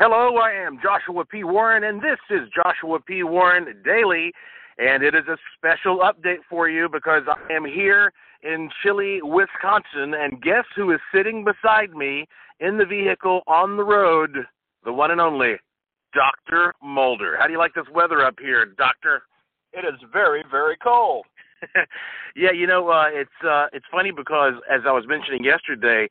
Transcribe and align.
Hello, 0.00 0.36
I 0.38 0.52
am 0.52 0.78
Joshua 0.82 1.24
P. 1.26 1.44
Warren, 1.44 1.84
and 1.84 2.00
this 2.00 2.18
is 2.30 2.48
Joshua 2.52 2.98
P. 2.98 3.22
Warren 3.22 3.66
Daily, 3.84 4.32
and 4.78 5.02
it 5.02 5.14
is 5.14 5.24
a 5.28 5.36
special 5.54 5.98
update 5.98 6.40
for 6.48 6.68
you 6.68 6.88
because 6.90 7.22
I 7.28 7.52
am 7.52 7.64
here 7.66 8.10
in 8.42 8.70
chilly, 8.82 9.20
Wisconsin, 9.22 10.14
and 10.14 10.42
guess 10.42 10.64
who 10.74 10.92
is 10.92 10.98
sitting 11.14 11.44
beside 11.44 11.92
me 11.92 12.26
in 12.58 12.78
the 12.78 12.86
vehicle 12.86 13.42
on 13.46 13.76
the 13.76 13.84
road? 13.84 14.38
The 14.82 14.92
one 14.92 15.10
and 15.10 15.20
only 15.20 15.56
Dr. 16.14 16.74
Mulder. 16.82 17.36
How 17.38 17.46
do 17.46 17.52
you 17.52 17.58
like 17.58 17.74
this 17.74 17.84
weather 17.94 18.24
up 18.24 18.36
here, 18.40 18.64
Doctor? 18.64 19.22
It 19.74 19.84
is 19.84 20.00
very, 20.10 20.42
very 20.50 20.78
cold. 20.82 21.26
yeah, 22.34 22.50
you 22.50 22.66
know, 22.66 22.88
uh, 22.88 23.08
it's 23.08 23.46
uh, 23.46 23.66
it's 23.74 23.86
funny 23.92 24.10
because 24.10 24.54
as 24.72 24.80
I 24.86 24.90
was 24.90 25.04
mentioning 25.06 25.44
yesterday, 25.44 26.08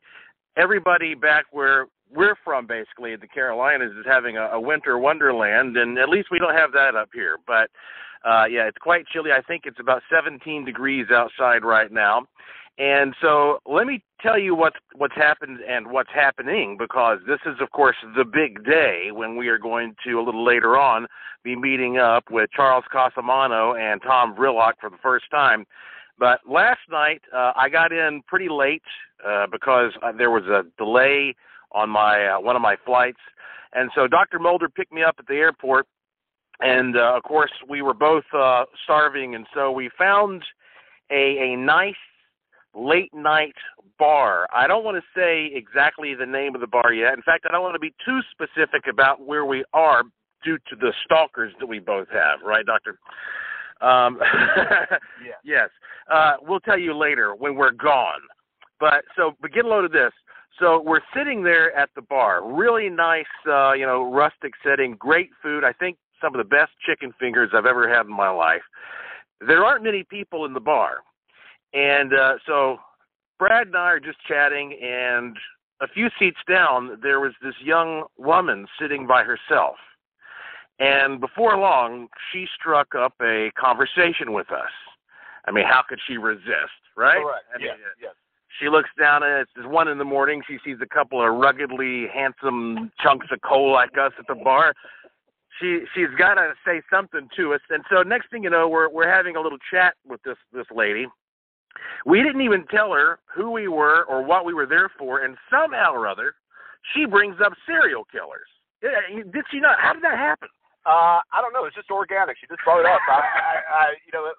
everybody 0.56 1.14
back 1.14 1.46
where 1.50 1.86
we're 2.14 2.36
from, 2.44 2.66
basically 2.66 3.16
the 3.16 3.26
Carolinas, 3.26 3.92
is 3.92 4.06
having 4.06 4.36
a, 4.36 4.48
a 4.52 4.60
winter 4.60 4.98
wonderland, 4.98 5.76
and 5.76 5.98
at 5.98 6.08
least 6.08 6.28
we 6.30 6.38
don't 6.38 6.54
have 6.54 6.72
that 6.72 6.94
up 6.94 7.08
here. 7.12 7.38
But 7.46 7.70
uh, 8.24 8.44
yeah, 8.44 8.68
it's 8.68 8.78
quite 8.78 9.06
chilly. 9.06 9.30
I 9.32 9.42
think 9.42 9.62
it's 9.66 9.80
about 9.80 10.02
17 10.12 10.64
degrees 10.64 11.06
outside 11.10 11.64
right 11.64 11.90
now. 11.90 12.26
And 12.78 13.14
so 13.20 13.58
let 13.66 13.86
me 13.86 14.02
tell 14.22 14.38
you 14.38 14.54
what's 14.54 14.76
what's 14.96 15.14
happened 15.14 15.58
and 15.68 15.90
what's 15.90 16.10
happening 16.14 16.76
because 16.78 17.18
this 17.26 17.40
is 17.44 17.60
of 17.60 17.70
course 17.70 17.96
the 18.16 18.24
big 18.24 18.64
day 18.64 19.10
when 19.12 19.36
we 19.36 19.48
are 19.48 19.58
going 19.58 19.94
to 20.06 20.14
a 20.14 20.22
little 20.22 20.44
later 20.44 20.78
on 20.78 21.06
be 21.44 21.54
meeting 21.54 21.98
up 21.98 22.24
with 22.30 22.48
Charles 22.50 22.84
Casamano 22.92 23.78
and 23.78 24.00
Tom 24.00 24.34
Vrillock 24.34 24.74
for 24.80 24.88
the 24.88 24.96
first 25.02 25.26
time. 25.30 25.66
But 26.18 26.40
last 26.48 26.80
night 26.90 27.20
uh, 27.34 27.52
I 27.56 27.68
got 27.68 27.92
in 27.92 28.22
pretty 28.26 28.48
late 28.48 28.82
uh, 29.26 29.46
because 29.52 29.92
uh, 30.02 30.12
there 30.12 30.30
was 30.30 30.44
a 30.44 30.62
delay 30.78 31.34
on 31.72 31.90
my 31.90 32.26
uh, 32.26 32.40
one 32.40 32.56
of 32.56 32.62
my 32.62 32.76
flights, 32.84 33.20
and 33.72 33.90
so 33.94 34.06
Dr. 34.06 34.38
Mulder 34.38 34.68
picked 34.68 34.92
me 34.92 35.02
up 35.02 35.16
at 35.18 35.26
the 35.26 35.34
airport, 35.34 35.86
and 36.60 36.96
uh, 36.96 37.14
of 37.16 37.22
course 37.22 37.52
we 37.68 37.82
were 37.82 37.94
both 37.94 38.24
uh, 38.36 38.64
starving, 38.84 39.34
and 39.34 39.46
so 39.54 39.72
we 39.72 39.90
found 39.98 40.42
a 41.10 41.52
a 41.52 41.56
nice 41.56 41.94
late 42.74 43.12
night 43.14 43.54
bar. 43.98 44.48
I 44.52 44.66
don't 44.66 44.84
want 44.84 44.96
to 44.96 45.18
say 45.18 45.50
exactly 45.54 46.14
the 46.14 46.26
name 46.26 46.54
of 46.54 46.60
the 46.60 46.66
bar 46.66 46.92
yet. 46.92 47.14
In 47.14 47.22
fact, 47.22 47.46
I 47.48 47.52
don't 47.52 47.62
want 47.62 47.74
to 47.74 47.80
be 47.80 47.94
too 48.04 48.20
specific 48.30 48.86
about 48.90 49.24
where 49.24 49.44
we 49.44 49.64
are 49.72 50.02
due 50.42 50.58
to 50.70 50.76
the 50.76 50.92
stalkers 51.04 51.52
that 51.60 51.66
we 51.66 51.78
both 51.78 52.08
have, 52.12 52.40
right, 52.44 52.66
Doctor? 52.66 52.98
Um, 53.80 54.18
yes. 55.24 55.38
yes. 55.44 55.68
Uh, 56.10 56.34
we'll 56.42 56.60
tell 56.60 56.78
you 56.78 56.96
later 56.96 57.34
when 57.34 57.54
we're 57.54 57.72
gone. 57.72 58.20
But 58.80 59.04
so, 59.16 59.36
but 59.40 59.52
get 59.52 59.64
a 59.64 59.68
load 59.68 59.84
of 59.84 59.92
this. 59.92 60.12
So 60.60 60.82
we're 60.84 61.00
sitting 61.16 61.42
there 61.42 61.74
at 61.76 61.90
the 61.96 62.02
bar, 62.02 62.42
really 62.44 62.88
nice, 62.88 63.24
uh, 63.48 63.72
you 63.72 63.86
know, 63.86 64.12
rustic 64.12 64.52
setting, 64.64 64.96
great 64.98 65.30
food. 65.42 65.64
I 65.64 65.72
think 65.72 65.96
some 66.20 66.34
of 66.34 66.38
the 66.38 66.48
best 66.48 66.72
chicken 66.86 67.12
fingers 67.18 67.50
I've 67.54 67.66
ever 67.66 67.88
had 67.88 68.06
in 68.06 68.12
my 68.12 68.30
life. 68.30 68.62
There 69.46 69.64
aren't 69.64 69.82
many 69.82 70.04
people 70.04 70.44
in 70.44 70.52
the 70.52 70.60
bar, 70.60 70.98
and 71.72 72.12
uh, 72.14 72.34
so 72.46 72.78
Brad 73.38 73.66
and 73.66 73.76
I 73.76 73.90
are 73.90 74.00
just 74.00 74.18
chatting, 74.28 74.78
and 74.80 75.36
a 75.80 75.88
few 75.88 76.08
seats 76.18 76.38
down, 76.48 76.98
there 77.02 77.20
was 77.20 77.32
this 77.42 77.54
young 77.62 78.04
woman 78.16 78.66
sitting 78.80 79.06
by 79.06 79.24
herself. 79.24 79.76
And 80.78 81.20
before 81.20 81.56
long, 81.58 82.08
she 82.32 82.46
struck 82.58 82.94
up 82.94 83.14
a 83.20 83.50
conversation 83.58 84.32
with 84.32 84.50
us. 84.50 84.70
I 85.46 85.50
mean, 85.50 85.64
how 85.64 85.82
could 85.88 85.98
she 86.06 86.16
resist, 86.18 86.80
right? 86.96 87.22
Correct. 87.22 87.44
I 87.54 87.58
mean, 87.58 87.66
yes. 88.00 88.01
She 88.62 88.68
looks 88.68 88.90
down 88.98 89.24
and 89.24 89.40
it's 89.40 89.66
one 89.66 89.88
in 89.88 89.98
the 89.98 90.04
morning. 90.04 90.40
She 90.46 90.58
sees 90.64 90.76
a 90.80 90.86
couple 90.86 91.20
of 91.20 91.34
ruggedly 91.34 92.06
handsome 92.14 92.92
chunks 93.02 93.26
of 93.32 93.40
coal 93.42 93.72
like 93.72 93.98
us 93.98 94.12
at 94.18 94.26
the 94.28 94.36
bar. 94.36 94.72
She 95.60 95.80
she's 95.94 96.14
got 96.16 96.34
to 96.34 96.52
say 96.64 96.80
something 96.88 97.28
to 97.36 97.54
us. 97.54 97.60
And 97.70 97.82
so 97.90 98.02
next 98.02 98.30
thing 98.30 98.44
you 98.44 98.50
know, 98.50 98.68
we're 98.68 98.88
we're 98.88 99.10
having 99.10 99.34
a 99.34 99.40
little 99.40 99.58
chat 99.70 99.94
with 100.06 100.22
this 100.22 100.36
this 100.52 100.66
lady. 100.74 101.06
We 102.06 102.22
didn't 102.22 102.42
even 102.42 102.64
tell 102.70 102.92
her 102.92 103.18
who 103.34 103.50
we 103.50 103.66
were 103.66 104.04
or 104.04 104.22
what 104.22 104.44
we 104.44 104.54
were 104.54 104.66
there 104.66 104.90
for, 104.96 105.24
and 105.24 105.36
somehow 105.50 105.92
or 105.92 106.06
other, 106.06 106.34
she 106.94 107.06
brings 107.06 107.36
up 107.44 107.54
serial 107.66 108.04
killers. 108.04 108.46
Did 108.80 109.44
she 109.50 109.58
not? 109.58 109.80
How 109.80 109.92
did 109.92 110.02
that 110.04 110.18
happen? 110.18 110.48
Uh, 110.86 111.18
I 111.32 111.40
don't 111.40 111.52
know. 111.52 111.64
It's 111.64 111.76
just 111.76 111.90
organic. 111.90 112.36
She 112.38 112.46
just 112.46 112.62
brought 112.64 112.80
it 112.80 112.86
up. 112.86 113.00
I, 113.08 113.12
I, 113.14 113.54
I 113.74 113.86
you 114.06 114.12
know, 114.12 114.30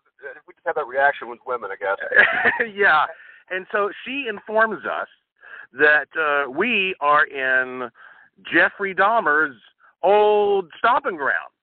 we 0.48 0.54
just 0.54 0.66
have 0.66 0.76
that 0.76 0.88
reaction 0.88 1.30
with 1.30 1.40
women, 1.48 1.72
I 1.72 1.78
guess. 1.80 2.00
yeah. 2.76 3.06
And 3.54 3.68
so 3.72 3.92
she 4.04 4.26
informs 4.28 4.84
us 4.86 5.08
that 5.74 6.08
uh, 6.20 6.50
we 6.50 6.96
are 7.02 7.26
in 7.26 7.90
Jeffrey 8.52 8.96
Dahmer's 8.96 9.56
old 10.02 10.72
stomping 10.78 11.18
grounds. 11.18 11.54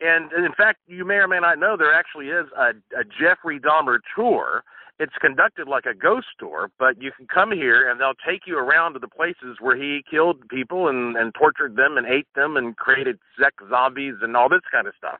And, 0.00 0.30
and 0.32 0.44
in 0.44 0.52
fact, 0.52 0.80
you 0.86 1.04
may 1.04 1.14
or 1.14 1.28
may 1.28 1.40
not 1.40 1.58
know 1.58 1.76
there 1.76 1.94
actually 1.94 2.28
is 2.28 2.46
a, 2.56 2.70
a 2.98 3.04
Jeffrey 3.20 3.58
Dahmer 3.58 3.98
tour. 4.14 4.62
It's 5.00 5.12
conducted 5.20 5.66
like 5.66 5.86
a 5.86 5.94
ghost 5.94 6.26
tour, 6.38 6.70
but 6.78 7.02
you 7.02 7.10
can 7.16 7.26
come 7.26 7.50
here 7.50 7.90
and 7.90 8.00
they'll 8.00 8.20
take 8.26 8.42
you 8.46 8.56
around 8.56 8.92
to 8.92 9.00
the 9.00 9.08
places 9.08 9.58
where 9.60 9.76
he 9.76 10.04
killed 10.08 10.48
people 10.48 10.88
and, 10.88 11.16
and 11.16 11.34
tortured 11.34 11.74
them 11.74 11.96
and 11.96 12.06
ate 12.06 12.28
them 12.36 12.56
and 12.56 12.76
created 12.76 13.18
sex 13.40 13.56
zombies 13.68 14.14
and 14.22 14.36
all 14.36 14.48
this 14.48 14.62
kind 14.70 14.86
of 14.86 14.94
stuff. 14.96 15.18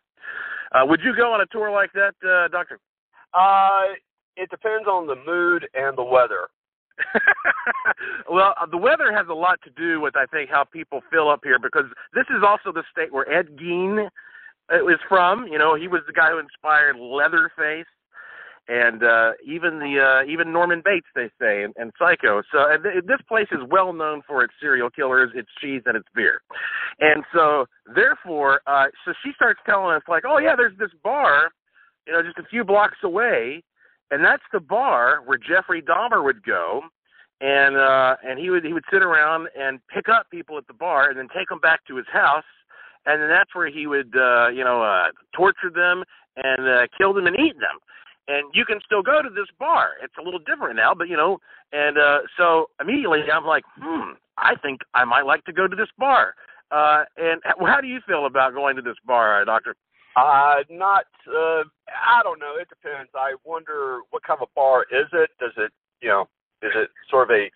Uh, 0.71 0.87
would 0.87 1.01
you 1.03 1.15
go 1.17 1.33
on 1.33 1.41
a 1.41 1.47
tour 1.47 1.71
like 1.73 1.93
that, 1.93 2.15
uh, 2.25 2.49
Doctor? 2.49 2.79
Uh, 3.33 3.95
it 4.37 4.51
depends 4.51 4.87
on 4.87 5.07
the 5.07 5.17
mood 5.27 5.69
and 5.75 5.97
the 5.97 6.05
weather. 6.05 6.49
well, 8.31 8.55
uh, 8.61 8.67
the 8.67 8.77
weather 8.77 9.13
has 9.13 9.27
a 9.29 9.35
lot 9.35 9.59
to 9.65 9.71
do 9.71 10.01
with, 10.01 10.15
I 10.17 10.27
think, 10.27 10.51
how 10.51 10.65
people 10.65 11.03
feel 11.11 11.29
up 11.29 11.41
here 11.43 11.59
because 11.61 11.87
this 12.15 12.27
is 12.31 12.43
also 12.47 12.73
the 12.73 12.85
state 12.91 13.13
where 13.13 13.31
Ed 13.31 13.57
Gein 13.57 14.07
uh, 14.73 14.87
is 14.87 15.01
from. 15.09 15.47
You 15.49 15.59
know, 15.59 15.75
he 15.75 15.89
was 15.89 16.03
the 16.07 16.13
guy 16.13 16.31
who 16.31 16.39
inspired 16.39 16.97
Leatherface 16.97 17.87
and 18.67 19.03
uh 19.03 19.33
even 19.45 19.79
the 19.79 20.01
uh 20.01 20.31
even 20.31 20.53
Norman 20.53 20.81
Bates 20.83 21.07
they 21.15 21.29
say 21.39 21.65
and, 21.65 21.75
and 21.77 21.93
Psycho. 21.99 22.43
So 22.51 22.65
and 22.71 22.83
th- 22.83 23.05
this 23.07 23.21
place 23.29 23.49
is 23.53 23.59
well 23.71 23.93
known 23.93 24.23
for 24.27 24.43
its 24.43 24.55
serial 24.61 24.89
killers, 24.89 25.31
its 25.35 25.49
cheese 25.61 25.83
and 25.85 25.97
its 25.97 26.09
beer. 26.15 26.41
And 27.01 27.25
so 27.35 27.67
therefore 27.95 28.61
uh 28.67 28.87
so 29.05 29.13
she 29.23 29.33
starts 29.37 29.61
telling 29.67 29.95
us 29.95 30.03
like, 30.09 30.23
"Oh 30.27 30.39
yeah, 30.39 30.57
there's 30.57 30.77
this 30.79 30.93
bar, 31.03 31.51
you 32.07 32.15
know, 32.15 32.23
just 32.23 32.39
a 32.39 32.49
few 32.49 32.65
blocks 32.65 32.97
away 33.03 33.63
and 34.11 34.25
that's 34.25 34.43
the 34.53 34.61
bar 34.61 35.23
where 35.25 35.39
Jeffrey 35.39 35.83
Dahmer 35.83 36.23
would 36.23 36.43
go, 36.45 36.83
and 37.41 37.77
uh, 37.77 38.17
and 38.25 38.39
he 38.39 38.51
would 38.51 38.65
he 38.65 38.73
would 38.73 38.85
sit 38.93 39.03
around 39.03 39.49
and 39.59 39.81
pick 39.93 40.09
up 40.09 40.31
people 40.31 40.59
at 40.59 40.67
the 40.67 40.75
bar 40.75 41.11
and 41.11 41.19
then 41.19 41.29
take 41.37 41.49
them 41.49 41.61
back 41.61 41.85
to 41.87 41.97
his 41.97 42.07
house, 42.13 42.45
and 43.07 43.21
then 43.21 43.29
that's 43.29 43.55
where 43.55 43.69
he 43.69 43.87
would 43.87 44.15
uh, 44.17 44.49
you 44.49 44.65
know 44.65 44.83
uh, 44.83 45.09
torture 45.35 45.71
them 45.75 46.05
and 46.37 46.69
uh, 46.69 46.87
kill 46.97 47.13
them 47.13 47.27
and 47.27 47.37
eat 47.39 47.55
them. 47.55 47.79
And 48.27 48.51
you 48.55 48.65
can 48.65 48.81
still 48.85 49.03
go 49.03 49.21
to 49.21 49.29
this 49.29 49.49
bar. 49.59 49.91
It's 50.03 50.15
a 50.19 50.23
little 50.23 50.41
different 50.41 50.77
now, 50.77 50.95
but 50.95 51.09
you 51.09 51.17
know. 51.17 51.39
And 51.73 51.99
uh, 51.99 52.19
so 52.39 52.67
immediately 52.81 53.21
I'm 53.33 53.45
like, 53.45 53.65
hmm, 53.79 54.13
I 54.39 54.55
think 54.63 54.81
I 54.95 55.05
might 55.05 55.27
like 55.27 55.45
to 55.45 55.53
go 55.53 55.67
to 55.67 55.77
this 55.77 55.89
bar. 55.99 56.35
Uh, 56.71 57.05
and 57.19 57.41
how 57.45 57.81
do 57.81 57.87
you 57.87 58.01
feel 58.07 58.27
about 58.27 58.55
going 58.55 58.77
to 58.77 58.83
this 58.83 58.97
bar, 59.07 59.43
uh, 59.43 59.45
Doctor? 59.45 59.77
Uh, 60.17 60.63
not. 60.71 61.07
Uh, 61.29 61.65
I 61.89 62.23
don't 62.23 62.39
know. 62.39 62.55
It 62.61 62.69
depends. 62.69 63.11
I 63.15 63.35
wonder 63.45 64.01
what 64.11 64.23
kind 64.23 64.39
of 64.41 64.49
a 64.49 64.55
bar 64.55 64.85
is 64.91 65.07
it? 65.13 65.31
Does 65.41 65.53
it, 65.57 65.73
you 66.01 66.09
know, 66.09 66.29
is 66.63 66.73
it 66.75 66.91
sort 67.11 67.31
of 67.31 67.37
a 67.37 67.51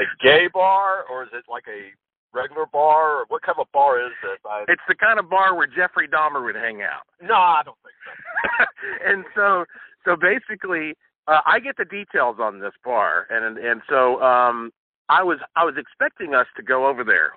a 0.00 0.04
gay 0.22 0.48
bar 0.52 1.04
or 1.10 1.22
is 1.24 1.28
it 1.32 1.44
like 1.48 1.64
a 1.68 1.90
regular 2.32 2.66
bar? 2.66 3.20
Or 3.20 3.24
what 3.28 3.42
kind 3.42 3.56
of 3.58 3.66
a 3.68 3.70
bar 3.72 4.00
is 4.04 4.12
this? 4.22 4.38
I, 4.44 4.64
it's 4.68 4.82
the 4.88 4.94
kind 4.94 5.18
of 5.18 5.28
bar 5.30 5.54
where 5.54 5.66
Jeffrey 5.66 6.08
Dahmer 6.08 6.44
would 6.44 6.56
hang 6.56 6.82
out. 6.82 7.02
No, 7.22 7.34
I 7.34 7.62
don't 7.64 7.76
think 7.82 7.94
so. 8.04 8.64
and 9.06 9.24
so, 9.34 9.64
so 10.04 10.16
basically, 10.16 10.94
uh, 11.28 11.40
I 11.46 11.60
get 11.60 11.76
the 11.76 11.84
details 11.84 12.36
on 12.40 12.60
this 12.60 12.72
bar, 12.84 13.26
and 13.30 13.58
and 13.58 13.82
so 13.88 14.20
um, 14.22 14.72
I 15.08 15.22
was 15.22 15.38
I 15.56 15.64
was 15.64 15.74
expecting 15.76 16.34
us 16.34 16.46
to 16.56 16.62
go 16.62 16.88
over 16.88 17.04
there, 17.04 17.32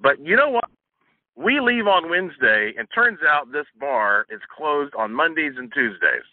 but 0.00 0.18
you 0.24 0.34
know 0.34 0.50
what? 0.50 0.64
We 1.38 1.60
leave 1.60 1.86
on 1.86 2.10
Wednesday, 2.10 2.74
and 2.76 2.88
turns 2.92 3.20
out 3.22 3.52
this 3.52 3.66
bar 3.78 4.26
is 4.28 4.40
closed 4.50 4.92
on 4.98 5.14
Mondays 5.14 5.52
and 5.56 5.72
Tuesdays. 5.72 6.26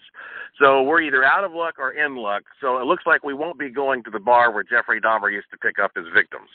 So 0.59 0.81
we're 0.81 1.01
either 1.01 1.23
out 1.23 1.43
of 1.43 1.51
luck 1.51 1.75
or 1.77 1.91
in 1.91 2.15
luck. 2.15 2.41
So 2.59 2.79
it 2.79 2.85
looks 2.85 3.03
like 3.05 3.23
we 3.23 3.35
won't 3.35 3.59
be 3.59 3.69
going 3.69 4.03
to 4.05 4.09
the 4.09 4.19
bar 4.19 4.51
where 4.51 4.63
Jeffrey 4.63 4.99
Dahmer 4.99 5.31
used 5.31 5.51
to 5.51 5.57
pick 5.57 5.77
up 5.77 5.91
his 5.95 6.05
victims. 6.11 6.49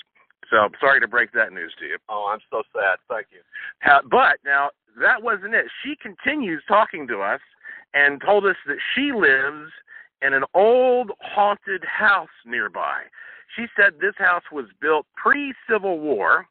So 0.50 0.56
I'm 0.56 0.72
sorry 0.80 1.00
to 1.00 1.06
break 1.06 1.30
that 1.32 1.52
news 1.52 1.72
to 1.78 1.86
you. 1.86 1.98
Oh, 2.08 2.28
I'm 2.32 2.40
so 2.50 2.62
sad. 2.72 2.98
Thank 3.08 3.28
you. 3.30 3.40
Uh, 3.88 4.00
but 4.10 4.38
now 4.44 4.70
that 5.00 5.22
wasn't 5.22 5.54
it. 5.54 5.66
She 5.84 5.94
continues 6.02 6.62
talking 6.66 7.06
to 7.06 7.20
us 7.20 7.40
and 7.94 8.20
told 8.20 8.46
us 8.46 8.56
that 8.66 8.78
she 8.96 9.12
lives 9.12 9.70
in 10.22 10.34
an 10.34 10.42
old 10.54 11.12
haunted 11.20 11.84
house 11.84 12.28
nearby. 12.44 13.02
She 13.54 13.66
said 13.76 13.94
this 14.00 14.14
house 14.18 14.44
was 14.50 14.66
built 14.80 15.06
pre 15.14 15.54
Civil 15.68 16.00
War 16.00 16.46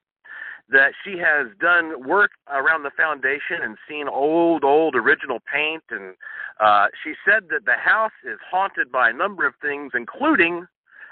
that 0.71 0.93
she 1.03 1.17
has 1.17 1.47
done 1.59 2.07
work 2.07 2.31
around 2.47 2.83
the 2.83 2.91
foundation 2.95 3.61
and 3.63 3.77
seen 3.87 4.07
old, 4.07 4.63
old 4.63 4.95
original 4.95 5.39
paint. 5.51 5.83
And 5.89 6.15
uh, 6.59 6.87
she 7.03 7.13
said 7.25 7.49
that 7.49 7.65
the 7.65 7.73
house 7.73 8.15
is 8.23 8.37
haunted 8.49 8.91
by 8.91 9.09
a 9.09 9.13
number 9.13 9.47
of 9.47 9.53
things, 9.61 9.91
including 9.95 10.67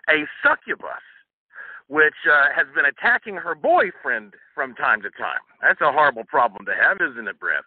a 0.09 0.25
succubus, 0.45 1.03
which 1.87 2.15
uh, 2.29 2.49
has 2.55 2.67
been 2.75 2.85
attacking 2.85 3.35
her 3.35 3.55
boyfriend 3.55 4.33
from 4.53 4.75
time 4.75 5.01
to 5.01 5.09
time. 5.11 5.41
That's 5.61 5.81
a 5.81 5.91
horrible 5.91 6.25
problem 6.25 6.65
to 6.65 6.73
have, 6.73 6.97
isn't 7.01 7.27
it, 7.27 7.39
Brett? 7.39 7.63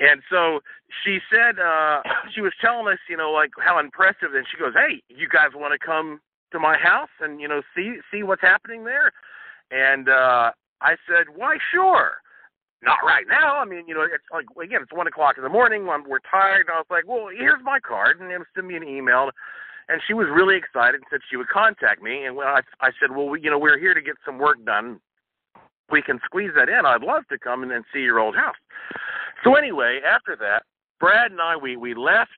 And 0.00 0.22
so 0.30 0.60
she 1.04 1.18
said 1.30 1.58
uh 1.58 2.00
she 2.34 2.40
was 2.40 2.52
telling 2.60 2.88
us, 2.90 2.98
you 3.10 3.16
know, 3.16 3.30
like 3.30 3.50
how 3.60 3.78
impressive 3.78 4.34
and 4.34 4.46
she 4.50 4.56
goes, 4.56 4.72
"Hey, 4.72 5.02
you 5.08 5.28
guys 5.28 5.50
want 5.54 5.78
to 5.78 5.86
come 5.86 6.20
to 6.50 6.58
my 6.58 6.78
house 6.78 7.10
and, 7.20 7.40
you 7.40 7.48
know, 7.48 7.60
see 7.76 7.96
see 8.10 8.22
what's 8.22 8.40
happening 8.40 8.84
there?" 8.84 9.12
And 9.72 10.08
uh 10.08 10.50
I 10.80 10.96
said, 11.08 11.34
"Why, 11.34 11.56
sure." 11.72 12.16
Not 12.84 12.98
right 13.06 13.24
now. 13.28 13.58
I 13.58 13.64
mean, 13.64 13.86
you 13.86 13.94
know, 13.94 14.02
it's 14.02 14.24
like 14.32 14.46
again, 14.62 14.80
it's 14.82 14.92
one 14.92 15.06
o'clock 15.06 15.36
in 15.36 15.44
the 15.44 15.48
morning. 15.48 15.86
When 15.86 16.02
we're 16.08 16.18
tired. 16.28 16.66
And 16.66 16.74
I 16.74 16.78
was 16.78 16.90
like, 16.90 17.06
"Well, 17.06 17.28
here's 17.34 17.62
my 17.62 17.78
card," 17.80 18.20
and 18.20 18.30
it 18.30 18.40
send 18.54 18.66
me 18.66 18.76
an 18.76 18.84
email. 18.84 19.30
And 19.88 20.00
she 20.06 20.14
was 20.14 20.26
really 20.30 20.56
excited 20.56 20.96
and 20.96 21.04
said 21.10 21.20
she 21.28 21.36
would 21.36 21.48
contact 21.48 22.02
me. 22.02 22.24
And 22.24 22.36
when 22.36 22.46
I, 22.46 22.60
I 22.80 22.90
said, 23.00 23.14
"Well, 23.16 23.28
we, 23.28 23.40
you 23.40 23.50
know, 23.50 23.58
we're 23.58 23.78
here 23.78 23.94
to 23.94 24.02
get 24.02 24.16
some 24.24 24.38
work 24.38 24.64
done. 24.64 25.00
We 25.90 26.02
can 26.02 26.20
squeeze 26.24 26.50
that 26.56 26.68
in. 26.68 26.86
I'd 26.86 27.02
love 27.02 27.26
to 27.28 27.38
come 27.38 27.62
and, 27.62 27.72
and 27.72 27.84
see 27.92 28.00
your 28.00 28.18
old 28.18 28.34
house." 28.34 28.56
So 29.44 29.54
anyway, 29.54 30.00
after 30.06 30.36
that, 30.36 30.64
Brad 31.00 31.30
and 31.30 31.40
I 31.40 31.56
we 31.56 31.76
we 31.76 31.94
left 31.94 32.30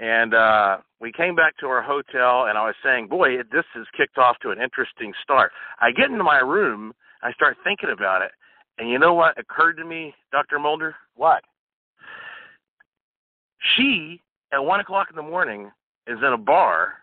and 0.00 0.34
uh 0.34 0.78
we 1.00 1.12
came 1.12 1.34
back 1.34 1.56
to 1.58 1.66
our 1.66 1.82
hotel 1.82 2.46
and 2.46 2.58
I 2.58 2.66
was 2.66 2.74
saying, 2.82 3.06
"Boy, 3.06 3.36
this 3.52 3.64
has 3.74 3.86
kicked 3.96 4.18
off 4.18 4.36
to 4.42 4.50
an 4.50 4.60
interesting 4.60 5.12
start." 5.22 5.52
I 5.80 5.92
get 5.92 6.10
into 6.10 6.24
my 6.24 6.38
room, 6.38 6.92
I 7.22 7.32
start 7.32 7.56
thinking 7.62 7.90
about 7.90 8.22
it, 8.22 8.32
and 8.78 8.88
you 8.88 8.98
know 8.98 9.14
what 9.14 9.38
occurred 9.38 9.76
to 9.76 9.84
me, 9.84 10.14
Dr. 10.32 10.58
Mulder? 10.58 10.96
What? 11.14 11.42
She 13.76 14.22
at 14.52 14.64
one 14.64 14.80
o'clock 14.80 15.08
in 15.10 15.16
the 15.16 15.22
morning 15.22 15.70
is 16.06 16.18
in 16.18 16.32
a 16.32 16.38
bar 16.38 16.94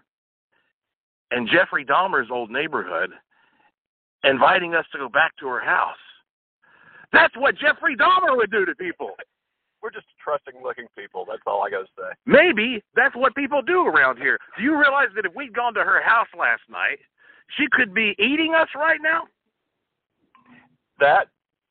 in 1.32 1.48
Jeffrey 1.48 1.86
Dahmer's 1.86 2.30
old 2.32 2.50
neighborhood, 2.50 3.12
inviting 4.24 4.74
us 4.74 4.86
to 4.92 4.98
go 4.98 5.10
back 5.10 5.36
to 5.40 5.48
her 5.48 5.60
house. 5.60 5.98
That's 7.14 7.36
what 7.38 7.56
Jeffrey 7.58 7.96
Dahmer 7.96 8.36
would 8.36 8.52
do 8.52 8.66
to 8.66 8.76
people. 8.76 9.12
We're 9.88 9.92
just 9.92 10.08
trusting 10.22 10.62
looking 10.62 10.88
people. 10.98 11.24
That's 11.26 11.44
all 11.48 11.64
I 11.66 11.70
got 11.70 11.84
to 11.84 11.88
say. 11.96 12.12
Maybe 12.26 12.84
that's 12.94 13.16
what 13.16 13.34
people 13.36 13.62
do 13.62 13.88
around 13.88 14.18
here. 14.18 14.38
Do 14.58 14.64
you 14.64 14.78
realize 14.78 15.08
that 15.16 15.24
if 15.24 15.34
we'd 15.34 15.56
gone 15.56 15.74
to 15.76 15.80
her 15.80 16.04
house 16.04 16.28
last 16.38 16.64
night, 16.70 17.00
she 17.58 17.68
could 17.72 17.94
be 17.94 18.14
eating 18.20 18.54
us 18.54 18.68
right 18.76 19.00
now? 19.02 19.24
That 21.00 21.28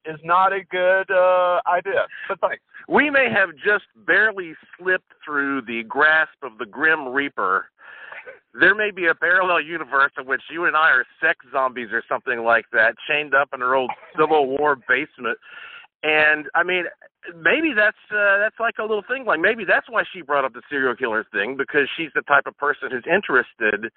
is 0.06 0.18
not 0.24 0.54
a 0.54 0.60
good 0.64 1.10
uh, 1.10 1.60
idea. 1.68 2.06
But 2.26 2.40
thanks. 2.40 2.62
We 2.88 3.10
may 3.10 3.28
have 3.30 3.50
just 3.62 3.84
barely 4.06 4.54
slipped 4.78 5.12
through 5.22 5.60
the 5.66 5.82
grasp 5.86 6.38
of 6.42 6.56
the 6.56 6.64
Grim 6.64 7.08
Reaper. 7.08 7.66
There 8.58 8.74
may 8.74 8.92
be 8.92 9.08
a 9.08 9.14
parallel 9.14 9.60
universe 9.60 10.12
in 10.18 10.26
which 10.26 10.40
you 10.50 10.64
and 10.64 10.74
I 10.74 10.88
are 10.88 11.04
sex 11.20 11.44
zombies 11.52 11.88
or 11.92 12.02
something 12.08 12.44
like 12.44 12.64
that, 12.72 12.94
chained 13.10 13.34
up 13.34 13.50
in 13.52 13.60
her 13.60 13.74
old 13.74 13.90
Civil 14.18 14.56
War 14.56 14.76
basement. 14.88 15.36
And 16.06 16.46
I 16.54 16.62
mean, 16.62 16.84
maybe 17.34 17.72
that's 17.74 17.96
uh, 18.12 18.38
that's 18.38 18.60
like 18.60 18.74
a 18.78 18.82
little 18.82 19.02
thing. 19.08 19.24
Like 19.26 19.40
maybe 19.40 19.64
that's 19.66 19.90
why 19.90 20.04
she 20.12 20.22
brought 20.22 20.44
up 20.44 20.52
the 20.52 20.62
serial 20.70 20.94
killer 20.94 21.26
thing 21.32 21.56
because 21.56 21.88
she's 21.96 22.10
the 22.14 22.22
type 22.22 22.44
of 22.46 22.56
person 22.58 22.90
who's 22.92 23.04
interested 23.12 23.90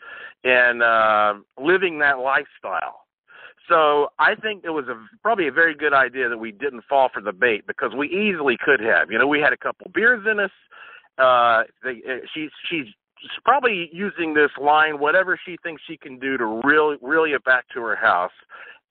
in 0.43 0.81
uh, 0.81 1.33
living 1.63 1.99
that 1.99 2.17
lifestyle. 2.17 3.05
So 3.69 4.07
I 4.17 4.33
think 4.33 4.63
it 4.63 4.71
was 4.71 4.85
a 4.87 4.99
probably 5.21 5.47
a 5.47 5.51
very 5.51 5.75
good 5.75 5.93
idea 5.93 6.29
that 6.29 6.37
we 6.39 6.51
didn't 6.51 6.83
fall 6.89 7.09
for 7.13 7.21
the 7.21 7.31
bait 7.31 7.67
because 7.67 7.91
we 7.95 8.07
easily 8.07 8.57
could 8.59 8.79
have. 8.79 9.11
You 9.11 9.19
know, 9.19 9.27
we 9.27 9.39
had 9.39 9.53
a 9.53 9.57
couple 9.57 9.91
beers 9.93 10.25
in 10.25 10.39
us. 10.39 10.51
Uh, 11.19 11.63
they, 11.83 12.01
uh, 12.09 12.25
she's 12.33 12.49
she's 12.71 12.87
probably 13.45 13.87
using 13.93 14.33
this 14.33 14.49
line, 14.59 14.97
whatever 14.97 15.39
she 15.45 15.57
thinks 15.61 15.83
she 15.87 15.97
can 15.97 16.17
do 16.17 16.37
to 16.37 16.61
really 16.63 16.97
really 17.03 17.33
it 17.33 17.43
back 17.43 17.65
to 17.75 17.81
her 17.81 17.95
house. 17.95 18.31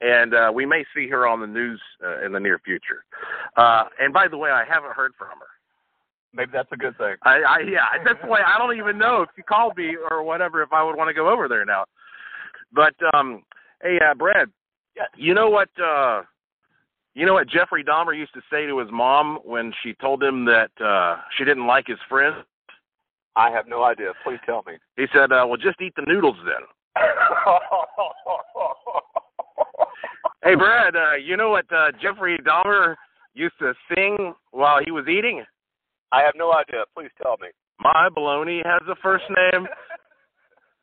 And 0.01 0.33
uh, 0.35 0.53
we 0.55 0.65
may 0.65 0.85
see 0.95 1.09
her 1.09 1.27
on 1.27 1.41
the 1.41 1.47
news 1.47 1.81
uh, 2.05 2.25
in 2.25 2.33
the 2.33 2.39
near 2.39 2.61
future. 2.65 3.05
Uh, 3.57 3.85
and 3.99 4.13
by 4.13 4.29
the 4.29 4.37
way, 4.39 4.51
I 4.51 4.65
haven't 4.65 4.93
heard 4.95 5.13
from 5.19 5.29
her. 5.41 5.47
Maybe 6.33 6.51
that's 6.53 6.71
a 6.73 6.77
good 6.77 6.97
thing. 6.99 7.17
I, 7.23 7.39
I 7.41 7.59
yeah, 7.61 7.87
that's 8.05 8.21
why 8.25 8.43
I 8.43 8.59
don't 8.59 8.77
even 8.77 8.99
know 8.99 9.23
if 9.23 9.31
she 9.35 9.43
called 9.43 9.77
me 9.77 9.97
or 10.11 10.23
whatever 10.23 10.63
if 10.63 10.73
I 10.73 10.85
would 10.85 10.95
want 10.95 11.09
to 11.09 11.15
go 11.15 11.29
over 11.29 11.49
there 11.49 11.65
now. 11.65 11.85
But 12.73 12.95
um, 13.15 13.43
hey, 13.83 13.99
uh, 13.99 14.15
Brad, 14.15 14.49
Yes. 14.95 15.09
you 15.17 15.33
know 15.35 15.49
what? 15.49 15.69
uh 15.83 16.23
You 17.15 17.25
know 17.27 17.35
what 17.35 17.49
Jeffrey 17.49 17.83
Dahmer 17.83 18.17
used 18.17 18.35
to 18.35 18.43
say 18.51 18.67
to 18.67 18.79
his 18.79 18.89
mom 18.93 19.39
when 19.45 19.73
she 19.83 19.95
told 19.95 20.23
him 20.23 20.45
that 20.45 20.71
uh 20.85 21.17
she 21.37 21.45
didn't 21.45 21.67
like 21.67 21.87
his 21.87 21.99
friend? 22.09 22.37
I 23.37 23.51
have 23.51 23.67
no 23.67 23.85
idea. 23.85 24.13
Please 24.25 24.41
tell 24.45 24.63
me. 24.67 24.75
He 24.97 25.07
said, 25.13 25.31
uh, 25.33 25.45
"Well, 25.47 25.57
just 25.57 25.81
eat 25.81 25.95
the 25.97 26.03
noodles 26.07 26.37
then." 26.45 26.67
Hey, 30.49 30.55
Brad, 30.55 30.97
uh, 30.97 31.17
you 31.23 31.37
know 31.37 31.51
what 31.51 31.67
uh, 31.71 31.93
Jeffrey 32.01 32.39
Dahmer 32.39 32.95
used 33.35 33.57
to 33.59 33.75
sing 33.95 34.33
while 34.51 34.79
he 34.83 34.91
was 34.91 35.05
eating? 35.07 35.45
I 36.11 36.23
have 36.23 36.33
no 36.37 36.55
idea. 36.55 36.85
Please 36.97 37.11
tell 37.23 37.37
me. 37.39 37.49
My 37.79 38.09
baloney 38.17 38.65
has 38.65 38.81
a 38.89 38.97
first 39.03 39.25
name. 39.29 39.67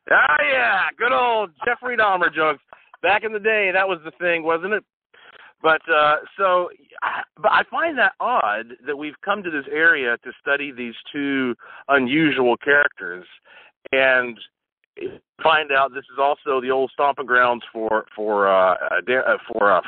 Ah, 0.08 0.36
yeah, 0.48 0.82
good 0.96 1.10
old 1.10 1.50
Jeffrey 1.64 1.96
Dahmer 1.96 2.32
jokes. 2.32 2.62
Back 3.02 3.24
in 3.24 3.32
the 3.32 3.40
day, 3.40 3.72
that 3.74 3.88
was 3.88 3.98
the 4.04 4.12
thing, 4.20 4.44
wasn't 4.44 4.72
it? 4.72 4.84
But 5.60 5.80
uh, 5.92 6.18
so, 6.38 6.68
but 7.42 7.50
I 7.50 7.62
find 7.68 7.98
that 7.98 8.12
odd 8.20 8.66
that 8.86 8.96
we've 8.96 9.20
come 9.24 9.42
to 9.42 9.50
this 9.50 9.66
area 9.68 10.16
to 10.22 10.30
study 10.40 10.70
these 10.70 10.94
two 11.12 11.56
unusual 11.88 12.56
characters, 12.58 13.26
and 13.90 14.38
find 15.42 15.72
out 15.72 15.92
this 15.92 16.04
is 16.12 16.18
also 16.18 16.60
the 16.60 16.70
old 16.70 16.90
stomping 16.92 17.26
grounds 17.26 17.62
for 17.72 18.06
for 18.14 18.48
uh, 18.48 18.74
uh, 18.74 19.12
uh 19.12 19.36
for 19.52 19.72
uh, 19.72 19.80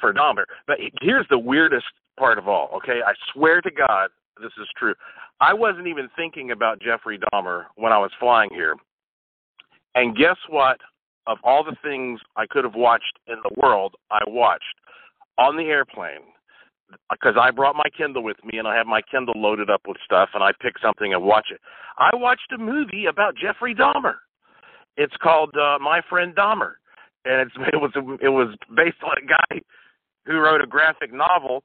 for 0.00 0.12
Dahmer. 0.12 0.44
But 0.66 0.78
here's 1.00 1.26
the 1.30 1.38
weirdest 1.38 1.86
part 2.18 2.38
of 2.38 2.48
all. 2.48 2.70
Okay, 2.76 3.00
I 3.06 3.12
swear 3.32 3.60
to 3.60 3.70
God, 3.70 4.10
this 4.40 4.52
is 4.60 4.68
true. 4.76 4.94
I 5.40 5.54
wasn't 5.54 5.86
even 5.86 6.08
thinking 6.16 6.50
about 6.50 6.80
Jeffrey 6.80 7.18
Dahmer 7.18 7.66
when 7.76 7.92
I 7.92 7.98
was 7.98 8.10
flying 8.18 8.50
here. 8.50 8.74
And 9.94 10.16
guess 10.16 10.36
what? 10.48 10.78
Of 11.26 11.38
all 11.44 11.62
the 11.62 11.76
things 11.82 12.20
I 12.36 12.46
could 12.46 12.64
have 12.64 12.74
watched 12.74 13.18
in 13.26 13.36
the 13.42 13.60
world, 13.60 13.94
I 14.10 14.20
watched 14.26 14.64
on 15.36 15.56
the 15.56 15.64
airplane 15.64 16.22
because 17.10 17.34
I 17.40 17.50
brought 17.50 17.76
my 17.76 17.88
Kindle 17.96 18.22
with 18.22 18.36
me 18.44 18.58
and 18.58 18.66
I 18.66 18.76
have 18.76 18.86
my 18.86 19.02
Kindle 19.02 19.34
loaded 19.36 19.70
up 19.70 19.82
with 19.86 19.98
stuff 20.04 20.30
and 20.34 20.42
I 20.42 20.52
pick 20.60 20.74
something 20.82 21.12
and 21.12 21.22
watch 21.22 21.48
it. 21.50 21.60
I 21.98 22.10
watched 22.14 22.52
a 22.52 22.58
movie 22.58 23.06
about 23.06 23.34
Jeffrey 23.36 23.74
Dahmer. 23.74 24.14
It's 24.96 25.14
called 25.22 25.54
uh, 25.56 25.78
My 25.80 26.00
Friend 26.08 26.34
Dahmer, 26.34 26.72
and 27.24 27.40
it's 27.40 27.52
it 27.72 27.76
was 27.76 27.92
it 28.20 28.28
was 28.28 28.54
based 28.76 29.02
on 29.04 29.16
a 29.22 29.26
guy 29.26 29.60
who 30.26 30.38
wrote 30.38 30.60
a 30.60 30.66
graphic 30.66 31.12
novel 31.12 31.62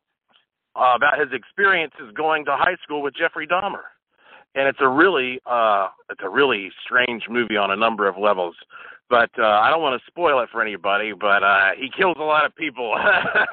uh, 0.76 0.94
about 0.96 1.20
his 1.20 1.30
experiences 1.34 2.14
going 2.16 2.46
to 2.46 2.56
high 2.56 2.76
school 2.84 3.02
with 3.02 3.16
Jeffrey 3.16 3.48
Dahmer. 3.48 3.84
And 4.56 4.68
it's 4.68 4.80
a 4.82 4.88
really 4.88 5.40
uh 5.46 5.90
it's 6.10 6.22
a 6.24 6.30
really 6.30 6.70
strange 6.86 7.24
movie 7.30 7.58
on 7.58 7.72
a 7.72 7.76
number 7.76 8.08
of 8.08 8.18
levels. 8.18 8.56
But 9.10 9.32
uh 9.40 9.46
I 9.46 9.70
don't 9.70 9.82
want 9.82 10.00
to 10.00 10.08
spoil 10.08 10.40
it 10.42 10.50
for 10.52 10.62
anybody, 10.62 11.14
but 11.20 11.44
uh 11.44 11.72
he 11.76 11.90
kills 11.96 12.18
a 12.20 12.24
lot 12.24 12.46
of 12.46 12.56
people. 12.56 12.96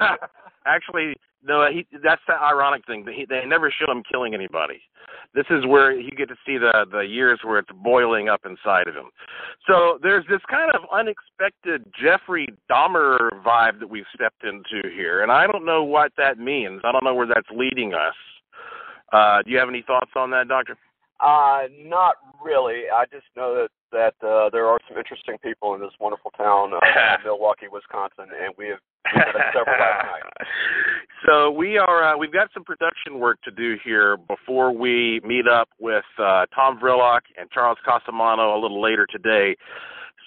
Actually, 0.67 1.15
no, 1.43 1.67
he 1.71 1.85
that's 2.03 2.21
the 2.27 2.33
ironic 2.33 2.85
thing. 2.85 3.05
He, 3.13 3.25
they 3.25 3.43
never 3.45 3.71
show 3.71 3.91
him 3.91 4.03
killing 4.09 4.33
anybody. 4.33 4.81
This 5.33 5.45
is 5.49 5.65
where 5.65 5.91
you 5.91 6.11
get 6.11 6.29
to 6.29 6.35
see 6.45 6.57
the 6.57 6.85
the 6.91 7.01
years 7.01 7.39
where 7.43 7.59
it's 7.59 7.69
boiling 7.83 8.29
up 8.29 8.41
inside 8.45 8.87
of 8.87 8.95
him. 8.95 9.09
So 9.67 9.99
there's 10.01 10.25
this 10.29 10.41
kind 10.49 10.71
of 10.75 10.81
unexpected 10.91 11.85
Jeffrey 11.99 12.47
Dahmer 12.69 13.29
vibe 13.45 13.79
that 13.79 13.89
we've 13.89 14.05
stepped 14.13 14.43
into 14.43 14.87
here, 14.89 15.23
and 15.23 15.31
I 15.31 15.47
don't 15.47 15.65
know 15.65 15.83
what 15.83 16.11
that 16.17 16.37
means. 16.37 16.81
I 16.83 16.91
don't 16.91 17.03
know 17.03 17.15
where 17.15 17.27
that's 17.27 17.49
leading 17.55 17.93
us. 17.93 18.15
Uh, 19.11 19.41
do 19.43 19.51
you 19.51 19.57
have 19.57 19.69
any 19.69 19.83
thoughts 19.85 20.11
on 20.15 20.31
that, 20.31 20.47
Doctor? 20.47 20.77
Uh, 21.19 21.67
not 21.77 22.15
really. 22.43 22.89
I 22.93 23.05
just 23.11 23.25
know 23.35 23.53
that 23.55 23.69
that 23.91 24.15
uh, 24.25 24.49
there 24.49 24.67
are 24.67 24.79
some 24.87 24.97
interesting 24.97 25.37
people 25.43 25.75
in 25.75 25.81
this 25.81 25.91
wonderful 25.99 26.31
town, 26.31 26.71
uh, 26.73 26.79
Milwaukee, 27.25 27.67
Wisconsin, 27.71 28.25
and 28.31 28.53
we 28.57 28.67
have 28.69 28.79
we 29.13 29.19
met 29.19 29.53
several 29.53 29.77
last 29.79 30.07
night. 30.07 30.47
So 31.27 31.51
we 31.51 31.77
are 31.77 32.13
uh, 32.13 32.17
we've 32.17 32.33
got 32.33 32.49
some 32.53 32.63
production 32.63 33.19
work 33.19 33.39
to 33.43 33.51
do 33.51 33.77
here 33.83 34.17
before 34.17 34.71
we 34.71 35.21
meet 35.23 35.47
up 35.47 35.69
with 35.79 36.05
uh, 36.17 36.45
Tom 36.55 36.79
Vrillock 36.79 37.21
and 37.37 37.49
Charles 37.51 37.77
Casamano 37.87 38.57
a 38.57 38.59
little 38.59 38.81
later 38.81 39.05
today. 39.05 39.55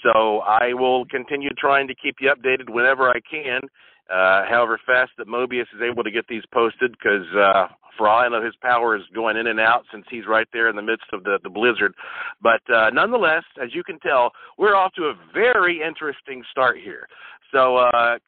So 0.04 0.40
I 0.40 0.72
will 0.74 1.04
continue 1.06 1.50
trying 1.58 1.88
to 1.88 1.94
keep 1.94 2.16
you 2.20 2.32
updated 2.32 2.70
whenever 2.70 3.08
I 3.08 3.20
can. 3.28 3.62
Uh, 4.08 4.44
however 4.46 4.78
fast 4.84 5.10
that 5.16 5.26
Mobius 5.26 5.62
is 5.74 5.80
able 5.82 6.04
to 6.04 6.10
get 6.10 6.26
these 6.28 6.42
posted, 6.52 6.92
because 6.92 7.26
uh, 7.34 7.68
for 7.96 8.06
all 8.06 8.20
I 8.20 8.28
know, 8.28 8.44
his 8.44 8.54
power 8.60 8.94
is 8.96 9.02
going 9.14 9.38
in 9.38 9.46
and 9.46 9.58
out 9.58 9.84
since 9.90 10.04
he's 10.10 10.26
right 10.28 10.46
there 10.52 10.68
in 10.68 10.76
the 10.76 10.82
midst 10.82 11.06
of 11.12 11.24
the, 11.24 11.38
the 11.42 11.48
blizzard. 11.48 11.94
But 12.42 12.60
uh, 12.72 12.90
nonetheless, 12.90 13.44
as 13.62 13.74
you 13.74 13.82
can 13.82 13.98
tell, 14.00 14.32
we're 14.58 14.76
off 14.76 14.92
to 14.94 15.04
a 15.04 15.14
very 15.32 15.80
interesting 15.80 16.44
start 16.50 16.76
here. 16.76 17.08
So 17.50 17.76
uh, 17.76 18.18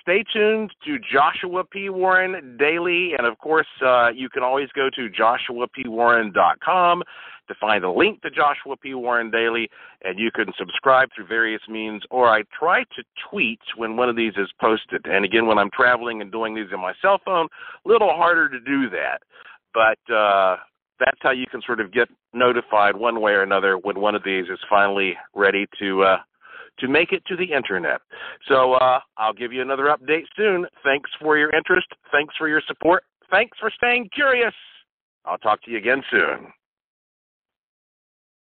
stay 0.00 0.24
tuned 0.32 0.70
to 0.84 0.98
Joshua 0.98 1.64
P. 1.64 1.88
Warren 1.88 2.56
Daily, 2.58 3.12
and 3.16 3.26
of 3.26 3.38
course, 3.38 3.66
uh, 3.84 4.10
you 4.14 4.28
can 4.28 4.42
always 4.42 4.68
go 4.74 4.88
to 4.90 5.08
joshuapwarren.com 5.08 7.02
to 7.48 7.54
find 7.60 7.84
a 7.84 7.90
link 7.90 8.20
to 8.22 8.30
Joshua 8.30 8.76
P. 8.76 8.94
Warren 8.94 9.30
Daily, 9.30 9.68
and 10.04 10.18
you 10.18 10.30
can 10.30 10.46
subscribe 10.58 11.08
through 11.14 11.26
various 11.26 11.62
means. 11.68 12.02
Or 12.10 12.28
I 12.28 12.42
try 12.58 12.84
to 12.84 13.02
tweet 13.30 13.60
when 13.76 13.96
one 13.96 14.08
of 14.08 14.16
these 14.16 14.34
is 14.36 14.50
posted. 14.60 15.06
And 15.06 15.24
again, 15.24 15.46
when 15.46 15.58
I'm 15.58 15.70
traveling 15.70 16.20
and 16.20 16.30
doing 16.30 16.54
these 16.54 16.72
on 16.72 16.80
my 16.80 16.92
cell 17.00 17.20
phone, 17.24 17.48
a 17.84 17.88
little 17.88 18.10
harder 18.10 18.48
to 18.48 18.60
do 18.60 18.90
that. 18.90 19.22
But 19.74 20.14
uh, 20.14 20.56
that's 21.00 21.18
how 21.20 21.30
you 21.30 21.46
can 21.50 21.62
sort 21.64 21.80
of 21.80 21.92
get 21.92 22.08
notified 22.32 22.96
one 22.96 23.20
way 23.20 23.32
or 23.32 23.42
another 23.42 23.78
when 23.78 24.00
one 24.00 24.14
of 24.14 24.22
these 24.24 24.44
is 24.44 24.58
finally 24.68 25.16
ready 25.34 25.66
to 25.80 26.02
uh, 26.02 26.16
to 26.80 26.88
make 26.88 27.12
it 27.12 27.24
to 27.26 27.36
the 27.36 27.52
internet. 27.52 28.00
So 28.48 28.74
uh, 28.74 29.00
I'll 29.16 29.32
give 29.32 29.52
you 29.52 29.62
another 29.62 29.84
update 29.84 30.24
soon. 30.36 30.66
Thanks 30.84 31.10
for 31.20 31.36
your 31.36 31.50
interest. 31.50 31.88
Thanks 32.12 32.34
for 32.36 32.48
your 32.48 32.62
support. 32.66 33.04
Thanks 33.30 33.56
for 33.58 33.70
staying 33.74 34.08
curious. 34.14 34.54
I'll 35.24 35.38
talk 35.38 35.62
to 35.64 35.70
you 35.70 35.78
again 35.78 36.02
soon. 36.10 36.52